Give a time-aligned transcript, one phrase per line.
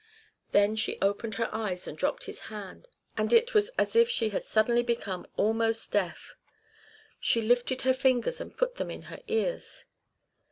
[0.49, 4.29] Then she opened her eyes and dropped his hand, and it was as if she
[4.29, 6.33] had suddenly become almost deaf.
[7.19, 9.85] She lifted her fingers and put them in her ears.